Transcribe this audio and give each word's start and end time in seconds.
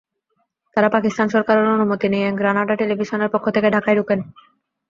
তঁারা 0.77 0.89
পাকিস্তান 0.89 1.27
সরকারের 1.29 1.73
অনুমতি 1.75 2.07
নিয়ে 2.09 2.27
গ্রানাডা 2.39 2.75
টেলিভিশনের 2.75 3.33
পক্ষ 3.33 3.45
থেকে 3.49 3.67
ঢাকায় 3.71 3.97
ঢোকেন। 3.99 4.19